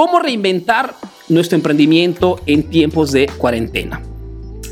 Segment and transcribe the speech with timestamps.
[0.00, 0.94] ¿Cómo reinventar
[1.28, 4.00] nuestro emprendimiento en tiempos de cuarentena?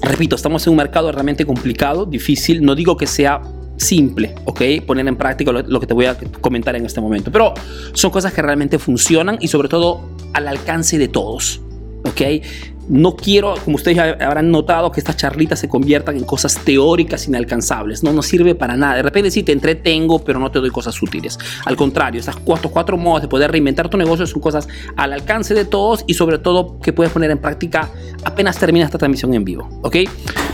[0.01, 2.63] Repito, estamos en un mercado realmente complicado, difícil.
[2.63, 3.43] No digo que sea
[3.77, 4.63] simple, ¿ok?
[4.87, 7.31] Poner en práctica lo, que te voy a comentar en este momento.
[7.31, 7.53] Pero
[7.93, 10.01] son cosas que realmente funcionan y sobre todo
[10.33, 11.61] al alcance de todos,
[12.05, 12.45] ¿ok?
[12.89, 18.03] No quiero, como ustedes habrán notado, que estas charlitas se conviertan en cosas teóricas inalcanzables.
[18.03, 18.97] No nos sirve para nada.
[18.97, 21.39] De repente sí te entretengo, pero no te doy cosas útiles.
[21.67, 25.53] Al contrario, estas cuatro, cuatro modos de poder reinventar tu negocio son cosas al alcance
[25.53, 27.91] de todos y sobre todo que puedes poner en práctica
[28.25, 29.69] apenas termina esta transmisión en vivo.
[29.83, 29.97] ¿Ok?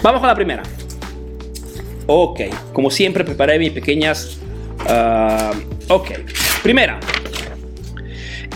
[0.03, 0.63] Vamos con la primera.
[2.07, 2.41] Ok,
[2.73, 4.39] como siempre preparé mis pequeñas...
[4.87, 6.11] Uh, ok,
[6.65, 6.99] primera.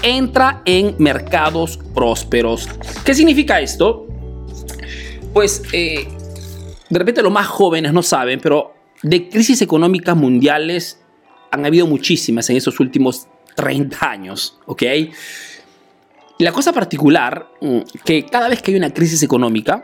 [0.02, 2.69] Entra en mercados prósperos.
[3.05, 4.06] ¿Qué significa esto?
[5.33, 6.09] Pues eh,
[6.89, 11.01] de repente los más jóvenes no saben, pero de crisis económicas mundiales
[11.51, 14.83] han habido muchísimas en esos últimos 30 años, ¿ok?
[16.39, 19.83] La cosa particular, mm, que cada vez que hay una crisis económica,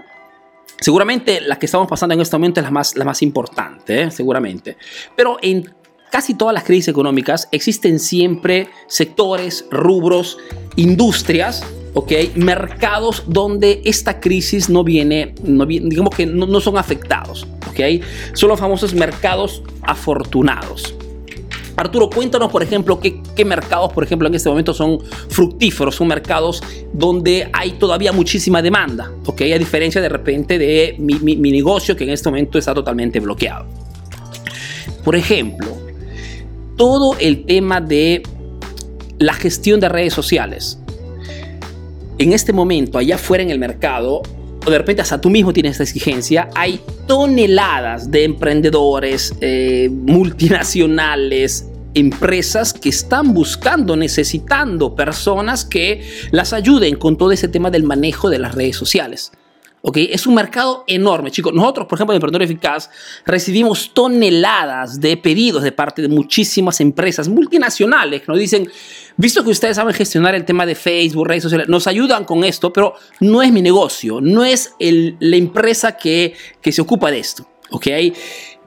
[0.81, 4.11] Seguramente la que estamos pasando en este momento es la más, la más importante, ¿eh?
[4.11, 4.77] seguramente.
[5.17, 5.73] Pero en
[6.15, 10.39] casi todas las crisis económicas existen siempre sectores, rubros,
[10.77, 12.13] industrias, ¿ok?
[12.37, 18.05] Mercados donde esta crisis no viene, no digamos que no, no son afectados, ¿ok?
[18.33, 20.95] Son los famosos mercados afortunados.
[21.75, 26.63] Arturo, cuéntanos, por ejemplo, qué, mercados, por ejemplo, en este momento son fructíferos, son mercados
[26.93, 29.41] donde hay todavía muchísima demanda, ¿ok?
[29.53, 33.67] A diferencia de repente de mi, mi negocio que en este momento está totalmente bloqueado.
[35.03, 35.74] Por ejemplo,
[36.77, 38.23] todo el tema de
[39.19, 40.79] la gestión de redes sociales.
[42.19, 44.23] En este momento, allá afuera en el mercado,
[44.67, 51.69] o de repente hasta tú mismo tienes esta exigencia, hay toneladas de emprendedores eh, multinacionales,
[51.95, 58.31] empresas que están buscando, necesitando personas que las ayuden con todo ese tema del manejo
[58.31, 59.33] de las redes sociales.
[59.93, 61.53] Es un mercado enorme, chicos.
[61.53, 62.89] Nosotros, por ejemplo, en Emprendedor Eficaz,
[63.27, 68.67] recibimos toneladas de pedidos de parte de muchísimas empresas multinacionales que nos dicen,
[69.19, 72.73] visto que ustedes saben gestionar el tema de Facebook, redes sociales, nos ayudan con esto,
[72.73, 77.47] pero no es mi negocio, no es la empresa que, que se ocupa de esto,
[77.71, 77.87] ¿ok?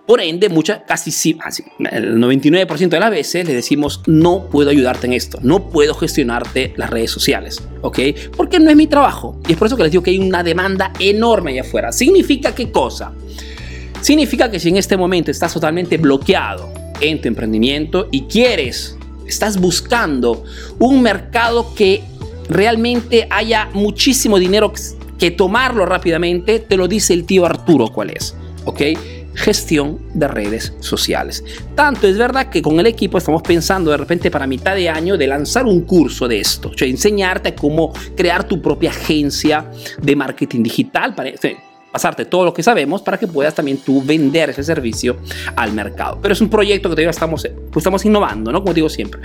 [0.07, 1.37] Por ende, muchas, casi sí,
[1.91, 6.73] el 99% de las veces le decimos, no puedo ayudarte en esto, no puedo gestionarte
[6.77, 7.99] las redes sociales, ¿ok?
[8.37, 9.37] Porque no es mi trabajo.
[9.49, 11.91] Y es por eso que les digo que hay una demanda enorme allá afuera.
[11.91, 13.11] ¿Significa qué cosa?
[13.99, 18.97] Significa que si en este momento estás totalmente bloqueado en tu emprendimiento y quieres,
[19.27, 20.45] estás buscando
[20.79, 22.01] un mercado que
[22.47, 24.71] realmente haya muchísimo dinero
[25.19, 28.81] que tomarlo rápidamente, te lo dice el tío Arturo cuál es, ¿ok?
[29.37, 31.43] Gestión de redes sociales.
[31.75, 35.15] Tanto es verdad que con el equipo estamos pensando de repente para mitad de año
[35.15, 39.71] de lanzar un curso de esto, o sea, enseñarte cómo crear tu propia agencia
[40.01, 41.31] de marketing digital para
[41.91, 45.17] pasarte todo lo que sabemos para que puedas también tú vender ese servicio
[45.55, 46.17] al mercado.
[46.21, 48.61] Pero es un proyecto que todavía estamos, pues, estamos innovando, ¿no?
[48.61, 49.21] Como digo siempre.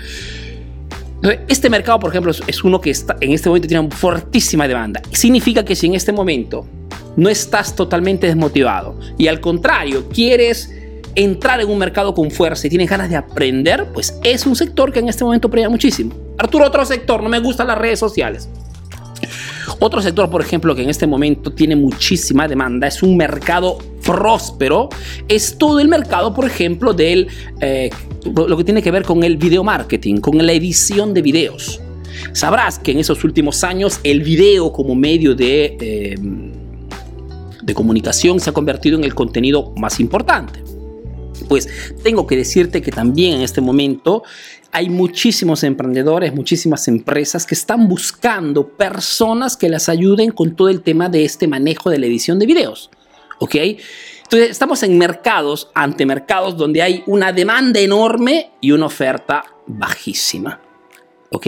[1.49, 5.01] Este mercado, por ejemplo, es uno que está, en este momento tiene una fortísima demanda.
[5.13, 6.67] Significa que si en este momento
[7.17, 10.73] no estás totalmente desmotivado y al contrario, quieres
[11.15, 14.93] entrar en un mercado con fuerza y tienes ganas de aprender, pues es un sector
[14.93, 16.15] que en este momento premia muchísimo.
[16.39, 18.49] Arturo, otro sector, no me gustan las redes sociales.
[19.79, 24.89] Otro sector, por ejemplo, que en este momento tiene muchísima demanda, es un mercado próspero,
[25.29, 27.29] es todo el mercado, por ejemplo, del
[27.61, 27.91] eh,
[28.25, 31.81] lo que tiene que ver con el video marketing, con la edición de videos.
[32.33, 36.15] Sabrás que en esos últimos años el video como medio de eh,
[37.63, 40.63] de comunicación se ha convertido en el contenido más importante.
[41.49, 41.69] Pues
[42.03, 44.23] tengo que decirte que también en este momento
[44.71, 50.83] hay muchísimos emprendedores, muchísimas empresas que están buscando personas que las ayuden con todo el
[50.83, 52.91] tema de este manejo de la edición de videos.
[53.39, 53.57] ¿Ok?
[53.57, 60.59] Entonces estamos en mercados, ante mercados donde hay una demanda enorme y una oferta bajísima.
[61.31, 61.47] ¿Ok?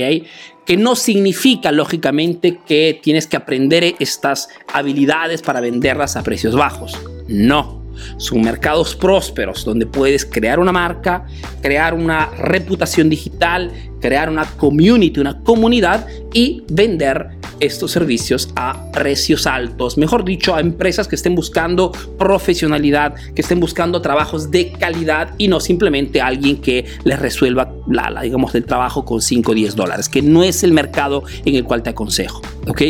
[0.65, 6.99] Que no significa lógicamente que tienes que aprender estas habilidades para venderlas a precios bajos.
[7.29, 7.85] No,
[8.17, 11.27] son mercados prósperos donde puedes crear una marca,
[11.63, 13.71] crear una reputación digital,
[14.01, 17.31] crear una community, una comunidad y vender
[17.65, 23.61] estos servicios a precios altos, mejor dicho, a empresas que estén buscando profesionalidad, que estén
[23.61, 29.05] buscando trabajos de calidad y no simplemente alguien que les resuelva la, digamos, el trabajo
[29.05, 32.41] con 5 o 10 dólares, que no es el mercado en el cual te aconsejo.
[32.67, 32.83] ¿Ok?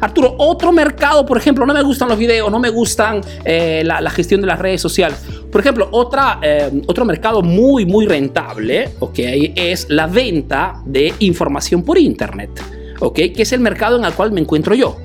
[0.00, 4.10] Arturo, otro mercado, por ejemplo, no me gustan los videos, no me gustan eh, la,
[4.10, 5.18] gestión de las redes sociales.
[5.50, 9.18] Por ejemplo, otra, eh, otro mercado muy, muy rentable, ¿ok?
[9.54, 12.79] Es la venta de información por Internet.
[13.00, 13.14] ¿Ok?
[13.34, 14.96] Que es el mercado en el cual me encuentro yo.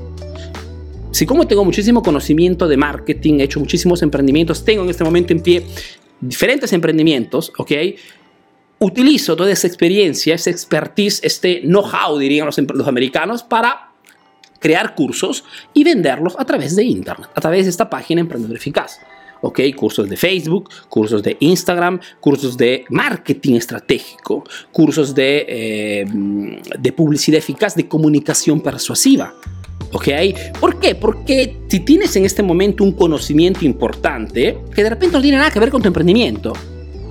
[1.11, 5.33] Si como tengo muchísimo conocimiento de marketing, he hecho muchísimos emprendimientos, tengo en este momento
[5.33, 5.65] en pie
[6.19, 7.71] diferentes emprendimientos, ¿ok?
[8.79, 13.91] Utilizo toda esa experiencia, esa expertise, este know-how, dirían los, los americanos, para
[14.59, 18.99] crear cursos y venderlos a través de Internet, a través de esta página Emprendedor Eficaz.
[19.45, 19.59] ¿Ok?
[19.75, 26.05] Cursos de Facebook, cursos de Instagram, cursos de marketing estratégico, cursos de, eh,
[26.79, 29.33] de publicidad eficaz, de comunicación persuasiva.
[29.91, 30.07] ¿Ok?
[30.59, 30.95] ¿Por qué?
[30.95, 35.51] Porque si tienes en este momento un conocimiento importante que de repente no tiene nada
[35.51, 36.53] que ver con tu emprendimiento,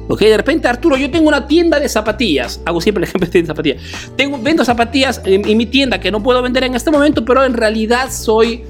[0.07, 0.21] ¿Ok?
[0.21, 2.61] De repente, Arturo, yo tengo una tienda de zapatillas.
[2.67, 3.83] Hago siempre el ejemplo de zapatillas.
[4.17, 7.43] Tengo, vendo zapatillas en, en, mi tienda que no puedo vender en este momento, pero
[7.43, 8.65] en realidad soy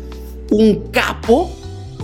[0.52, 1.50] un capo,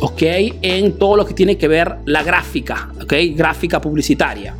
[0.00, 0.22] ¿ok?
[0.62, 3.14] En todo lo que tiene que ver la gráfica, ¿ok?
[3.34, 4.54] Gráfica publicitaria.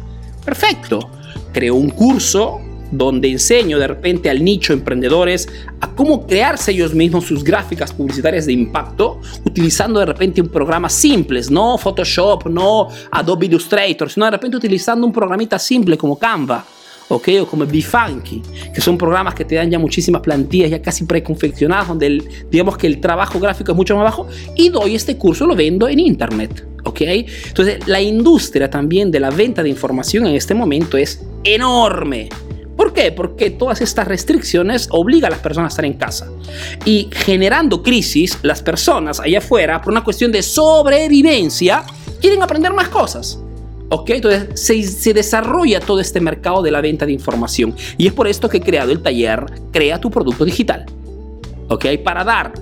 [0.45, 1.11] Perfecto.
[1.53, 2.61] Creo un curso
[2.91, 5.49] donde enseño de repente al nicho emprendedores
[5.81, 10.89] a cómo crearse ellos mismos sus gráficas publicitarias de impacto utilizando de repente un programa
[10.89, 16.65] simples, no Photoshop, no Adobe Illustrator, sino de repente utilizando un programita simple como Canva.
[17.11, 17.29] ¿Ok?
[17.43, 18.41] O como Bifunky,
[18.73, 22.79] que son programas que te dan ya muchísimas plantillas ya casi preconfeccionadas, donde el, digamos
[22.79, 25.99] que el trabajo gráfico es mucho más bajo, y doy este curso, lo vendo en
[25.99, 27.01] Internet, ¿ok?
[27.01, 32.29] Entonces, la industria también de la venta de información en este momento es enorme.
[32.77, 33.13] ¿Por qué?
[33.13, 36.31] Porque todas estas restricciones obligan a las personas a estar en casa.
[36.87, 41.85] Y generando crisis, las personas allá afuera, por una cuestión de sobrevivencia,
[42.23, 43.39] quieren aprender más cosas.
[43.91, 44.11] ¿Ok?
[44.11, 47.75] Entonces se, se, desarrolla todo este mercado de la venta de información.
[47.99, 50.87] Y es por esto que he creado el taller Crea tu producto digital.
[51.69, 51.87] ¿Ok?
[52.05, 52.53] Para dar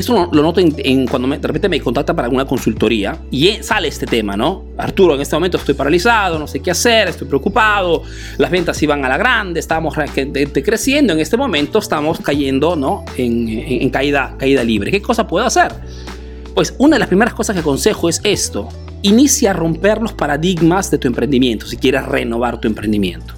[0.00, 4.06] esto lo, noto en, cuando de repente me contacta para alguna consultoría y sale este
[4.06, 4.66] tema, ¿no?
[4.76, 8.02] Arturo, en este momento estoy paralizado, no sé qué hacer, estoy preocupado,
[8.38, 13.04] las ventas iban a la grande, estamos creciendo, en este momento estamos cayendo, ¿no?
[13.16, 14.90] En, en caída, caída libre.
[14.90, 15.72] ¿Qué cosa puedo hacer?
[16.54, 18.68] Pues una de las primeras cosas que aconsejo es esto.
[19.02, 23.34] Inicia a romper los paradigmas de tu emprendimiento si quieres renovar tu emprendimiento.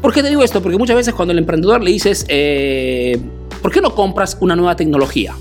[0.00, 0.62] ¿Por qué te digo esto?
[0.62, 3.20] Porque muchas veces cuando el emprendedor le dices, eh,
[3.60, 5.34] ¿por qué no compras una nueva tecnología?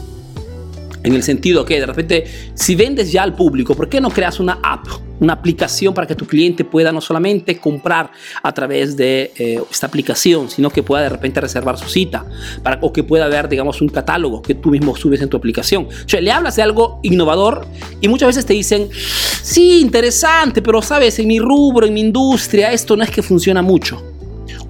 [1.03, 4.39] En el sentido que de repente, si vendes ya al público, ¿por qué no creas
[4.39, 4.85] una app,
[5.21, 8.11] una aplicación para que tu cliente pueda no solamente comprar
[8.43, 12.25] a través de eh, esta aplicación, sino que pueda de repente reservar su cita
[12.63, 15.85] para, o que pueda ver, digamos, un catálogo que tú mismo subes en tu aplicación?
[15.85, 17.65] O sea, le hablas de algo innovador
[18.01, 22.73] y muchas veces te dicen, sí, interesante, pero sabes, en mi rubro, en mi industria,
[22.73, 24.08] esto no es que funciona mucho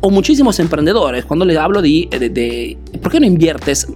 [0.02, 3.88] o muchísimos emprendedores, cuando les hablo de, de, ¿por qué no inviertes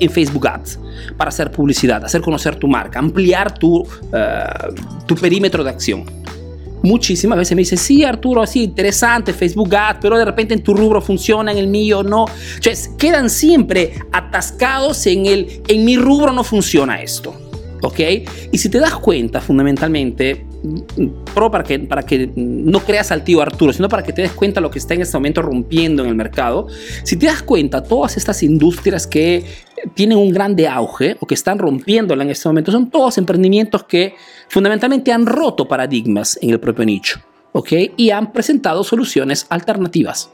[0.00, 0.78] en Facebook Ads
[1.16, 3.86] para hacer publicidad, hacer conocer tu marca, ampliar tu, uh,
[5.06, 6.04] tu perímetro de acción?
[6.82, 10.74] Muchísimas veces me dicen, sí, Arturo, así interesante, Facebook Ads, pero de repente en tu
[10.74, 12.26] rubro funciona, en el mío no.
[12.56, 17.34] Entonces, quedan siempre atascados en el, en mi rubro no funciona esto.
[17.80, 18.00] ¿Ok?
[18.52, 20.44] Y si te das cuenta, fundamentalmente,
[21.34, 24.32] pro para que, para que no creas al tío Arturo, sino para que te des
[24.32, 26.68] cuenta lo que está en este momento rompiendo en el mercado.
[27.02, 29.44] Si te das cuenta, todas estas industrias que
[29.94, 34.14] tienen un grande auge o que están rompiéndola en este momento son todos emprendimientos que
[34.48, 37.20] fundamentalmente han roto paradigmas en el propio nicho,
[37.52, 37.72] ¿ok?
[37.96, 40.30] Y han presentado soluciones alternativas.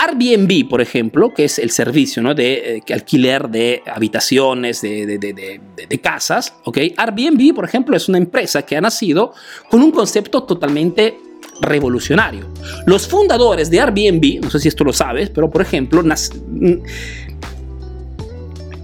[0.00, 6.54] Airbnb, por ejemplo, que es el servicio de eh, alquiler de habitaciones, de, de, casas,
[6.64, 6.78] ¿ok?
[6.96, 9.34] Airbnb, por ejemplo, es una empresa que ha nacido
[9.70, 11.18] con un concepto totalmente
[11.60, 12.48] revolucionario.
[12.86, 16.72] Los fundadores de Airbnb, no sé si esto lo sabes, pero por ejemplo, mm,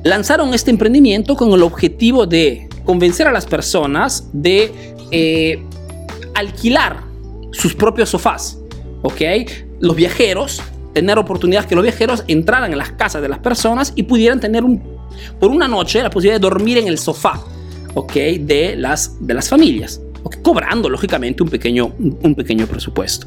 [0.04, 4.70] lanzaron este emprendimiento con el objetivo de convencer a las personas de
[5.10, 5.64] eh,
[6.34, 7.04] alquilar
[7.52, 8.58] sus propios sofás,
[9.02, 9.22] ¿ok?
[9.80, 10.60] Los viajeros
[10.96, 14.64] tener oportunidades que los viajeros entraran en las casas de las personas y pudieran tener
[14.64, 14.82] un,
[15.38, 17.38] por una noche la posibilidad de dormir en el sofá
[17.92, 18.14] ¿ok?
[18.40, 20.00] de, las, de las familias,
[20.42, 23.26] cobrando lógicamente un pequeño, un pequeño presupuesto.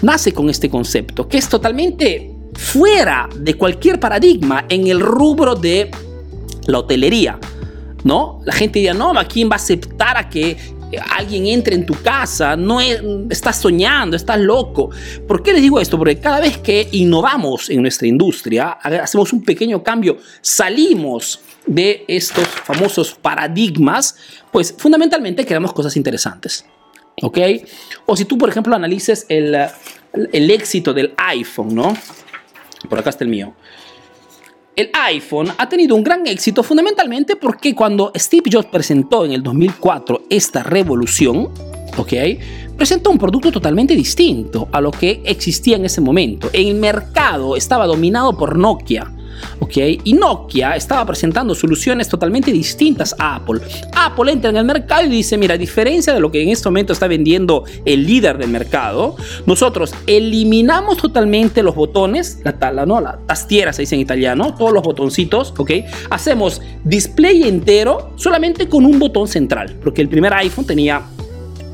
[0.00, 5.90] Nace con este concepto que es totalmente fuera de cualquier paradigma en el rubro de
[6.64, 7.38] la hotelería.
[8.04, 8.40] ¿No?
[8.46, 10.56] La gente diría, no, quién va a aceptar a que
[10.98, 14.90] alguien entre en tu casa, no estás soñando, estás loco.
[15.26, 15.98] ¿Por qué les digo esto?
[15.98, 22.46] Porque cada vez que innovamos en nuestra industria, hacemos un pequeño cambio, salimos de estos
[22.46, 24.16] famosos paradigmas,
[24.50, 26.64] pues fundamentalmente creamos cosas interesantes.
[27.22, 27.38] ¿Ok?
[28.06, 29.54] O si tú, por ejemplo, analices el,
[30.32, 31.94] el éxito del iPhone, ¿no?
[32.88, 33.54] Por acá está el mío
[34.76, 39.42] el iPhone ha tenido un gran éxito fundamentalmente porque cuando Steve Jobs presentó en el
[39.42, 41.48] 2004 esta revolución,
[41.96, 42.12] ¿ok?
[42.76, 46.48] Presentó un producto totalmente distinto a lo que existía en ese momento.
[46.52, 49.12] El mercado estaba dominado por Nokia.
[49.58, 49.76] ¿Ok?
[50.04, 53.60] Y Nokia estaba presentando soluciones totalmente distintas a Apple.
[53.94, 56.68] Apple entra en el mercado y dice, mira, a diferencia de lo que en este
[56.68, 63.00] momento está vendiendo el líder del mercado, nosotros eliminamos totalmente los botones, la, tala, ¿no?
[63.00, 65.70] la tastiera se dice en italiano, todos los botoncitos, ¿ok?
[66.10, 71.02] Hacemos display entero solamente con un botón central, porque el primer iPhone tenía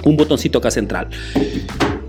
[0.05, 1.09] un botoncito acá central.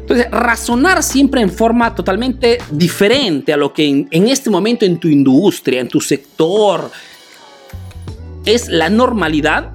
[0.08, 5.10] Entonces, razonar siempre en forma totalmente diferente a lo que en, este momento en tu
[5.10, 6.90] industria, en tu sector,
[8.46, 9.74] es la normalidad,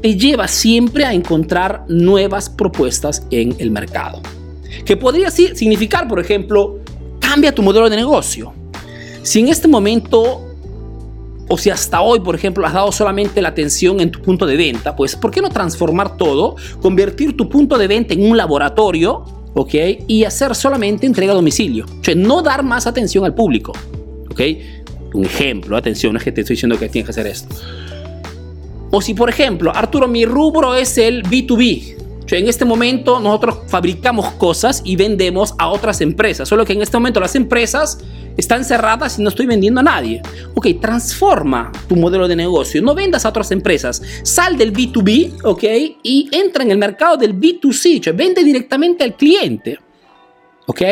[0.00, 4.22] te lleva siempre a encontrar nuevas propuestas en el mercado.
[4.84, 6.78] Que podría significar, por ejemplo,
[7.18, 8.54] cambia tu modelo de negocio.
[9.24, 10.46] Si en este momento
[11.48, 14.56] o si hasta hoy, por ejemplo, has dado solamente la atención en tu punto de
[14.56, 19.39] venta, pues ¿por qué no transformar todo, convertir tu punto de venta en un laboratorio
[19.54, 19.74] ¿ok?
[20.06, 21.86] Y hacer solamente entrega a domicilio.
[21.86, 23.72] O no dar más atención al público,
[24.30, 24.40] ¿ok?
[25.14, 27.54] Un ejemplo, atención, es que te estoy diciendo que tienes que hacer esto.
[28.90, 31.99] O si, por ejemplo, Arturo, mi rubro es el B2B.
[32.38, 36.96] En este momento nosotros fabricamos cosas y vendemos a otras empresas, solo que en este
[36.96, 37.98] momento las empresas
[38.36, 40.22] están cerradas y no estoy vendiendo a nadie.
[40.54, 42.80] Ok, transforma tu modelo de negocio.
[42.82, 44.02] No vendas a otras empresas.
[44.22, 45.64] Sal del B2B, ok,
[46.02, 49.78] y entra en el mercado del B2C, vende directamente al cliente.
[50.70, 50.82] ¿Ok?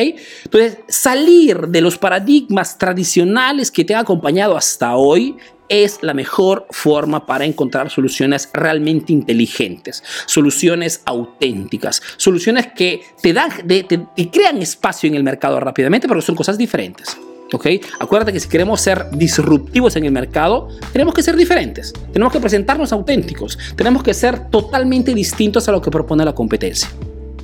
[0.44, 5.36] Entonces, salir de los paradigmas tradicionales que te han acompañado hasta hoy
[5.68, 13.52] es la mejor forma para encontrar soluciones realmente inteligentes, soluciones auténticas, soluciones que te dan,
[13.68, 17.16] te, te crean espacio en el mercado rápidamente, pero son cosas diferentes.
[17.52, 17.66] ¿ok?
[18.00, 22.40] Acuérdate que si queremos ser disruptivos en el mercado, tenemos que ser diferentes, tenemos que
[22.40, 26.88] presentarnos auténticos, tenemos que ser totalmente distintos a lo que propone la competencia,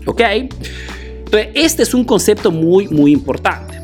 [0.05, 0.21] ¿ok?
[1.25, 3.81] Entonces, este es un concepto muy, muy importante,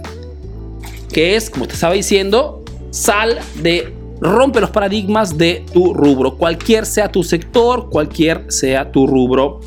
[1.13, 6.87] que es, como te estaba diciendo, sal de, rompe los paradigmas de tu rubro, cualquier
[6.87, 9.61] sea tu sector, cualquier sea tu rubro.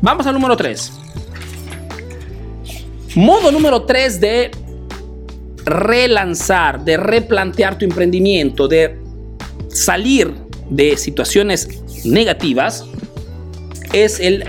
[0.00, 0.92] Vamos al número 3.
[3.16, 4.50] Modo número 3 de
[5.64, 8.98] relanzar, de replantear tu emprendimiento, de
[9.68, 10.32] salir
[10.70, 12.84] de situaciones negativas,
[13.92, 14.44] es el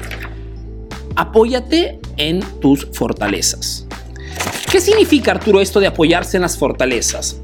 [1.15, 3.87] apóyate en tus fortalezas.
[4.71, 7.39] ¿Qué significa, Arturo, esto de apoyarse en las fortalezas?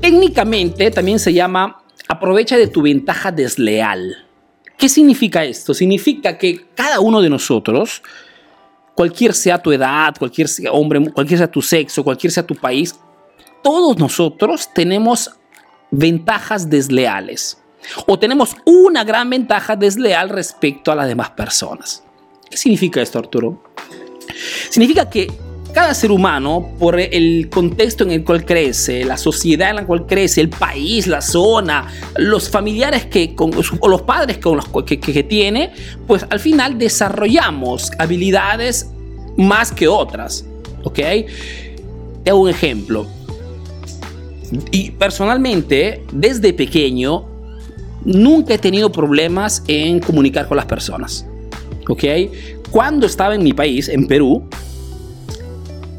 [0.00, 4.24] Técnicamente también se llama aprovecha de tu ventaja desleal.
[4.76, 5.74] ¿Qué significa esto?
[5.74, 8.02] Significa que cada uno de nosotros
[8.94, 12.98] cualquier sea tu edad, cualquier sea hombre, cualquier sea tu sexo, cualquier sea tu país,
[13.62, 15.30] todos nosotros tenemos
[15.90, 17.58] ventajas desleales
[18.06, 22.02] o tenemos una gran ventaja desleal respecto a las demás personas.
[22.50, 23.62] ¿Qué significa esto, Arturo?
[24.70, 25.28] Significa que
[25.72, 30.06] cada ser humano, por el contexto en el cual crece, la sociedad en la cual
[30.06, 31.86] crece, el país, la zona,
[32.16, 35.70] los familiares que, con, o los padres con los que, que, tiene,
[36.06, 38.90] pues al final desarrollamos habilidades
[39.36, 40.44] más que otras.
[40.84, 40.98] ¿Ok?
[42.24, 43.06] Te hago un ejemplo.
[44.72, 47.26] Y personalmente, desde pequeño,
[48.04, 51.27] nunca he tenido problemas en comunicar con las personas.
[51.88, 52.04] ¿Ok?
[52.70, 54.48] Cuando estaba en mi país, en Perú,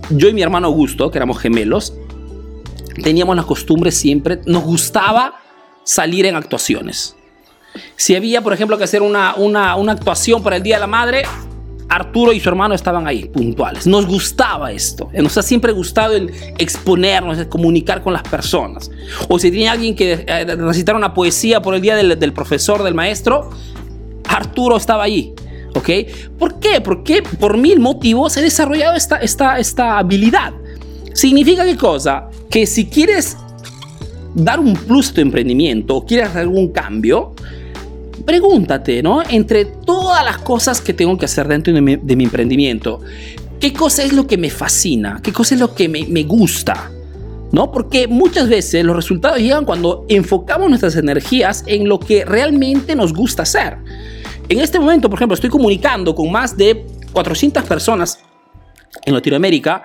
[0.10, 1.93] yo y mi hermano Augusto, que éramos gemelos,
[3.03, 5.36] teníamos la costumbre siempre, nos gustaba
[5.84, 7.15] salir en actuaciones.
[7.96, 10.88] Si había, por ejemplo, que hacer una, una, una actuación para el Día de la
[10.88, 11.24] Madre,
[11.89, 13.88] Arturo y su hermano estaban ahí, puntuales.
[13.88, 15.10] Nos gustaba esto.
[15.12, 18.91] Nos ha siempre gustado el exponernos, el comunicar con las personas.
[19.27, 22.84] O si tenía alguien que eh, recitar una poesía por el día del, del, profesor,
[22.84, 23.50] del maestro,
[24.27, 25.34] Arturo estaba ahí.
[25.75, 25.89] ¿Ok?
[26.38, 26.81] ¿Por qué?
[26.81, 30.53] Porque por mil motivos he desarrollado esta, esta, esta habilidad.
[31.13, 32.29] ¿Significa qué cosa?
[32.49, 33.38] Que si quieres
[34.33, 37.33] dar un plus a tu emprendimiento o quieres hacer algún cambio,
[38.25, 39.21] pregúntate, ¿no?
[39.27, 43.01] Entre todas las cosas que tengo que hacer dentro de mi, de mi emprendimiento,
[43.59, 45.19] ¿qué cosa es lo que me fascina?
[45.23, 46.91] ¿Qué cosa es lo que me, me gusta?
[47.51, 47.71] ¿No?
[47.71, 53.13] Porque muchas veces los resultados llegan cuando enfocamos nuestras energías en lo que realmente nos
[53.13, 53.77] gusta hacer.
[54.50, 58.20] En este momento, por ejemplo, estoy comunicando con más de 400 personas
[59.06, 59.84] en Latinoamérica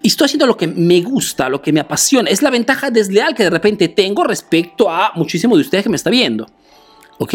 [0.00, 2.30] y estoy haciendo lo que me gusta, lo que me apasiona.
[2.30, 5.96] Es la ventaja desleal que de repente tengo respecto a muchísimos de ustedes que me
[5.96, 6.46] está viendo.
[7.18, 7.34] ¿Ok?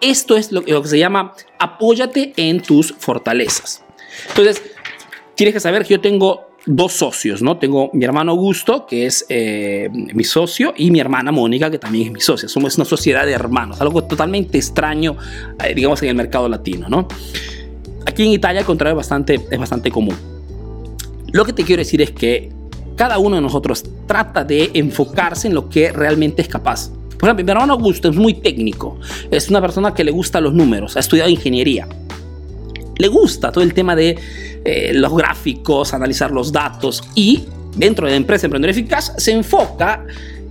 [0.00, 3.84] Esto es lo, lo que se llama apóyate en tus fortalezas.
[4.28, 4.62] Entonces,
[5.34, 7.58] tienes que saber que yo tengo dos socios, ¿no?
[7.58, 12.08] Tengo mi hermano Augusto, que es eh, mi socio, y mi hermana Mónica, que también
[12.08, 12.48] es mi socia.
[12.48, 15.16] Somos una sociedad de hermanos, algo totalmente extraño,
[15.62, 17.08] eh, digamos, en el mercado latino, ¿no?
[18.06, 20.16] Aquí en Italia, al contrario, bastante, es bastante común.
[21.32, 22.52] Lo que te quiero decir es que
[22.96, 26.90] cada uno de nosotros trata de enfocarse en lo que realmente es capaz.
[27.18, 28.98] Por ejemplo, mi hermano Augusto es muy técnico,
[29.30, 31.88] es una persona que le gusta los números, ha estudiado ingeniería.
[32.98, 34.18] Le gusta todo el tema de
[34.64, 37.44] eh, los gráficos, analizar los datos y
[37.76, 40.06] dentro de la empresa Emprendedor Eficaz se enfoca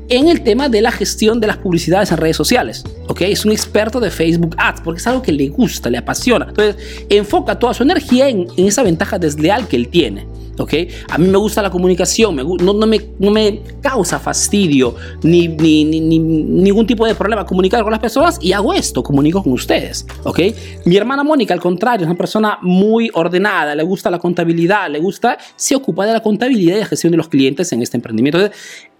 [0.10, 2.84] en el tema de la gestión de las publicidades en redes sociales.
[3.08, 3.22] ¿ok?
[3.22, 6.48] Es un experto de Facebook Ads porque es algo que le gusta, le apasiona.
[6.50, 6.76] Entonces,
[7.10, 10.26] enfoca toda su energía en, en esa ventaja desleal que él tiene.
[10.58, 10.74] ¿Ok?
[11.10, 16.00] A mí me gusta la comunicación, no, me, no me causa fastidio ni, ni, ni,
[16.00, 20.06] ni, ningún tipo de problema comunicar con las personas y hago esto, comunico con ustedes,
[20.24, 20.40] ¿ok?
[20.86, 25.00] Mi hermana Mónica, al contrario, es una persona muy ordenada, le gusta la contabilidad, le
[25.00, 28.40] gusta, se ocupa de la contabilidad y la gestión de los clientes en este emprendimiento.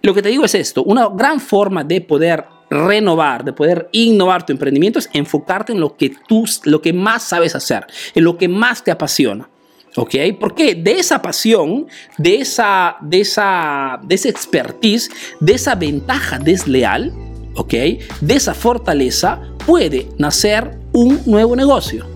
[0.02, 4.44] Lo que te digo es esto, una gran forma de poder renovar, de poder innovar
[4.44, 8.36] tu emprendimiento es enfocarte en lo que tú, lo que más sabes hacer, en lo
[8.36, 9.48] que más te apasiona.
[9.96, 10.14] ¿Ok?
[10.40, 11.86] Porque de esa pasión,
[12.18, 17.12] de esa, de esa, de esa expertise, de esa ventaja desleal,
[17.54, 17.74] ¿ok?
[18.20, 22.06] De esa fortaleza puede nacer un nuevo negocio,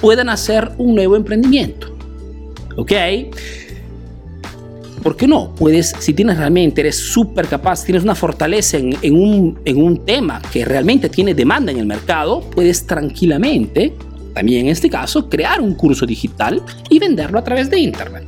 [0.00, 1.94] puede nacer un nuevo emprendimiento.
[2.76, 2.92] ¿Ok?
[5.02, 5.54] ¿Por qué no?
[5.54, 10.04] Puedes, si tienes realmente, eres súper capaz, tienes una fortaleza en, en, un, en un
[10.04, 13.94] tema que realmente tiene demanda en el mercado, puedes tranquilamente
[14.38, 18.22] también en este caso, crear un curso digital y venderlo a través de Internet.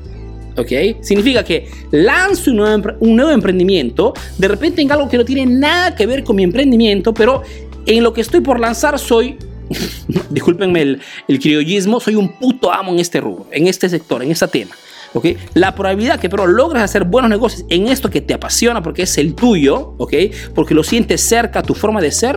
[0.56, 1.02] ¿Ok?
[1.02, 5.46] Significa que lanzo un nuevo, un nuevo emprendimiento, de repente en algo que no tiene
[5.46, 7.42] nada que ver con mi emprendimiento, pero
[7.86, 9.36] en lo que estoy por lanzar soy,
[10.30, 14.32] discúlpenme el, el criollismo, soy un puto amo en este rubro, en este sector, en
[14.32, 14.74] este tema.
[15.12, 15.26] ¿ok?
[15.54, 19.16] La probabilidad que pero logres hacer buenos negocios en esto que te apasiona porque es
[19.16, 20.14] el tuyo, ¿ok?
[20.56, 22.34] Porque lo sientes cerca a tu forma de ser,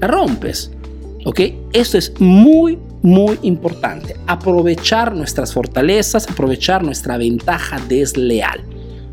[0.00, 0.72] la rompes.
[1.24, 1.40] ¿Ok?
[1.72, 4.16] Esto es muy, muy importante.
[4.26, 8.60] Aprovechar nuestras fortalezas, aprovechar nuestra ventaja desleal.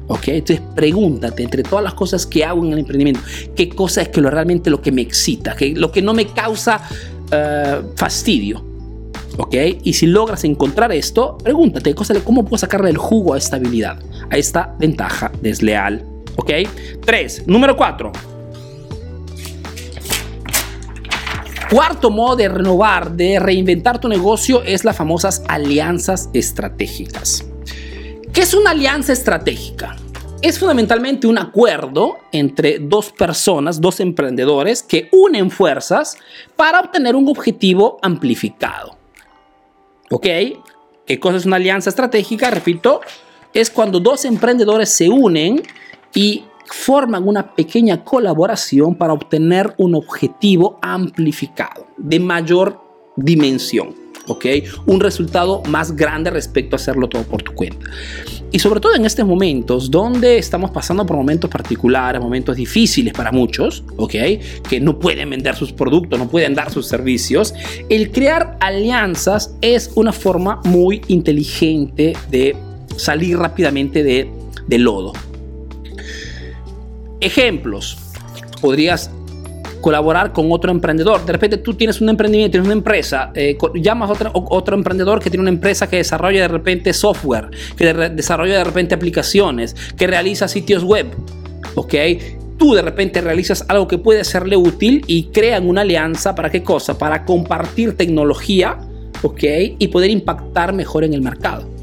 [0.08, 0.30] ¿Ok?
[0.30, 3.20] Entonces pregúntate entre todas las cosas que hago en el emprendimiento,
[3.56, 6.28] qué cosa es que lo, realmente lo que me excita, que, lo que no me
[6.28, 6.82] causa
[7.26, 8.64] uh, fastidio.
[9.38, 9.56] ¿Ok?
[9.84, 11.94] Y si logras encontrar esto, pregúntate
[12.24, 14.00] ¿cómo puedo sacarle el jugo a esta habilidad,
[14.32, 16.04] a esta ventaja desleal.
[16.38, 16.52] ¿Ok?
[17.06, 17.44] Tres.
[17.46, 18.12] Número cuatro
[21.70, 27.46] Cuarto modo de renovar, de reinventar tu negocio es las famosas alianzas estratégicas.
[28.32, 29.98] ¿Qué es una alianza estratégica?
[30.42, 36.18] Es fundamentalmente un acuerdo entre dos personas, dos emprendedores que unen fuerzas
[36.56, 38.98] para obtener un objetivo amplificado.
[40.10, 40.26] ¿Ok?
[41.06, 42.50] ¿Qué cosa es una alianza estratégica?
[42.50, 43.02] Repito,
[43.54, 45.64] es cuando dos emprendedores se unen
[46.14, 52.82] y forman una pequeña colaboración para obtener un objetivo amplificado, de mayor
[53.16, 54.08] dimensión.
[54.28, 54.46] ¿ok?
[54.86, 57.86] Un resultado más grande respecto a hacerlo todo por tu cuenta.
[58.52, 63.32] Y sobre todo en estos momentos donde estamos pasando por momentos particulares, momentos difíciles para
[63.32, 64.14] muchos, ¿ok?
[64.70, 67.54] Que no pueden vender sus productos, no pueden dar sus servicios.
[67.90, 72.56] El crear alianzas es una forma muy inteligente de
[72.96, 74.30] salir rápidamente de,
[74.78, 75.14] lodo.
[77.20, 77.98] Ejemplos.
[78.62, 79.12] Podrías
[79.82, 81.26] colaborar con otro emprendedor.
[81.26, 85.20] De repente tú tienes un emprendimiento, tienes una empresa, eh, llamas a otro, otro, emprendedor
[85.22, 90.08] que tiene una empresa que desarrolla de repente software, que desarrolla de repente aplicaciones, que
[90.08, 91.08] realiza sitios web.
[91.76, 91.94] ¿Ok?
[92.58, 96.64] Tú de repente realizas algo que puede serle útil y crean una alianza para qué
[96.64, 96.98] cosa?
[96.98, 98.80] Para compartir tecnología,
[99.22, 99.44] ¿ok?
[99.78, 101.77] Y poder impactar mejor en el mercado.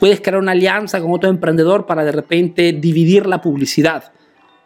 [0.00, 4.12] Puedes crear una alianza con otro emprendedor para de repente dividir la publicidad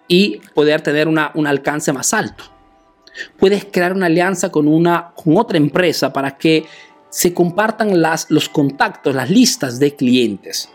[0.06, 2.44] y poder tener una, un alcance más alto.
[3.36, 6.64] Puedes crear una alianza con, una, con otra empresa para que
[7.10, 10.68] se compartan las, los contactos, las listas de clientes.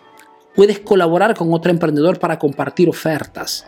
[0.56, 3.66] Puedes colaborar con otro emprendedor para compartir ofertas.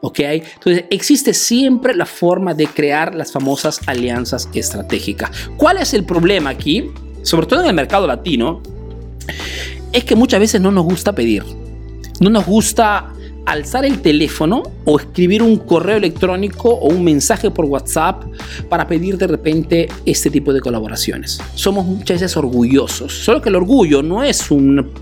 [0.00, 0.18] ¿Ok?
[0.18, 5.30] Entonces existe siempre la forma de crear las famosas alianzas estratégicas.
[5.56, 6.90] ¿Cuál es el problema aquí?
[7.22, 8.62] Sobre todo en el mercado latino,
[9.92, 11.44] es que muchas veces no nos gusta pedir.
[12.20, 13.12] No nos gusta
[13.44, 18.24] alzar el teléfono o escribir un correo electrónico o un mensaje por WhatsApp
[18.68, 21.40] para pedir de repente este tipo de colaboraciones.
[21.54, 24.92] Somos muchas veces orgullosos, solo que el orgullo no es un,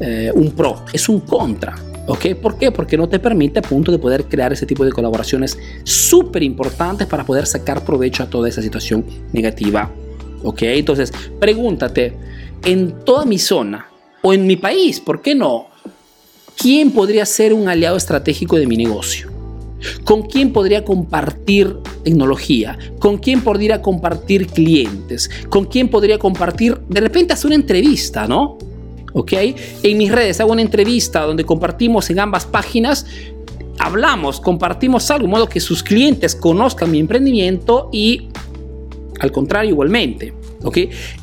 [0.00, 1.74] eh, un pro, es un contra.
[2.08, 2.36] ¿Ok?
[2.40, 2.70] ¿Por qué?
[2.70, 7.08] Porque no te permite a punto de poder crear ese tipo de colaboraciones súper importantes
[7.08, 9.90] para poder sacar provecho a toda esa situación negativa.
[10.44, 10.62] ¿Ok?
[10.62, 12.16] Entonces, pregúntate,
[12.64, 13.88] en toda mi zona
[14.22, 15.68] o en mi país, ¿por qué no?
[16.56, 19.30] ¿quién podría ser un aliado estratégico de mi negocio?
[20.04, 22.78] ¿Con quién podría compartir tecnología?
[22.98, 25.30] ¿Con quién podría compartir clientes?
[25.48, 28.58] ¿Con quién podría compartir, de repente, hacer una entrevista, ¿no?
[29.12, 29.32] ¿Ok?
[29.82, 33.06] En mis redes hago una entrevista donde compartimos en ambas páginas,
[33.78, 38.28] hablamos, compartimos algo, de modo que sus clientes conozcan mi emprendimiento y
[39.20, 40.32] al contrario igualmente.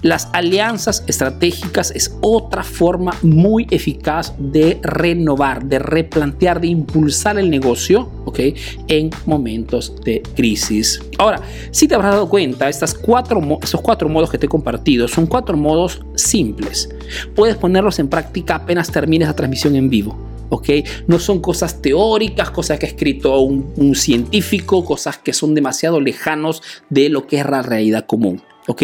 [0.02, 7.50] Las alianzas estratégicas es otra forma muy eficaz de renovar, de replantear, de impulsar el
[7.50, 8.40] negocio, ¿ok?
[8.88, 11.02] En momentos de crisis.
[11.18, 11.42] Ahora,
[11.72, 15.28] si te habrás dado cuenta, estas cuatro, estos cuatro modos que te he compartido son
[15.28, 16.90] cuatro modos simples.
[17.36, 20.18] Puedes ponerlos en práctica apenas termines la transmisión en vivo.
[20.50, 20.70] ¿ok?
[21.08, 26.00] No son cosas teóricas, cosas que ha escrito un, un, científico, cosas que son demasiado
[26.00, 28.44] lejanos de lo que es la realidad común.
[28.68, 28.84] ¿Ok?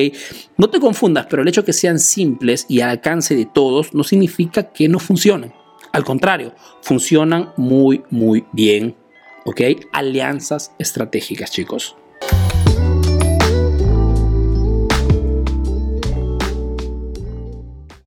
[0.58, 3.94] No te confundas, pero el hecho de que sean simples y al alcance de todos
[3.94, 5.54] no significa que no funcionen.
[5.92, 8.96] Al contrario, funcionan muy, muy bien,
[9.46, 9.62] ¿ok?
[9.92, 11.96] Alianzas estratégicas, chicos.